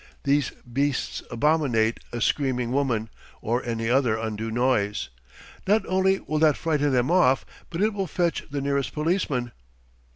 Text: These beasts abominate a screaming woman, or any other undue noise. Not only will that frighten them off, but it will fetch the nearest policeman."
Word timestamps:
These 0.23 0.49
beasts 0.65 1.21
abominate 1.29 1.99
a 2.11 2.21
screaming 2.21 2.71
woman, 2.71 3.11
or 3.39 3.63
any 3.63 3.87
other 3.87 4.17
undue 4.17 4.49
noise. 4.49 5.09
Not 5.67 5.85
only 5.85 6.19
will 6.21 6.39
that 6.39 6.57
frighten 6.57 6.91
them 6.91 7.11
off, 7.11 7.45
but 7.69 7.83
it 7.83 7.93
will 7.93 8.07
fetch 8.07 8.47
the 8.49 8.61
nearest 8.61 8.93
policeman." 8.93 9.51